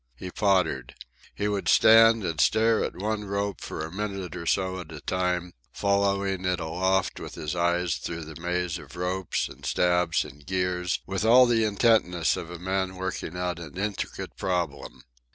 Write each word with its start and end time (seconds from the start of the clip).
He 0.15 0.31
pottered. 0.31 0.95
He 1.35 1.47
would 1.47 1.67
stand 1.67 2.23
and 2.25 2.41
stare 2.41 2.83
at 2.83 2.95
one 2.95 3.25
rope 3.25 3.61
for 3.61 3.85
a 3.85 3.91
minute 3.91 4.35
or 4.35 4.47
so 4.47 4.79
at 4.79 4.91
a 4.91 4.99
time, 4.99 5.53
following 5.71 6.43
it 6.43 6.59
aloft 6.59 7.19
with 7.19 7.35
his 7.35 7.55
eyes 7.55 7.97
through 7.97 8.23
the 8.25 8.41
maze 8.41 8.79
of 8.79 8.95
ropes 8.95 9.47
and 9.47 9.63
stabs 9.63 10.25
and 10.25 10.43
gears 10.43 11.01
with 11.05 11.23
all 11.23 11.45
the 11.45 11.63
intentness 11.65 12.35
of 12.35 12.49
a 12.49 12.57
man 12.57 12.95
working 12.95 13.37
out 13.37 13.59
an 13.59 13.77
intricate 13.77 14.35
problem. 14.37 15.03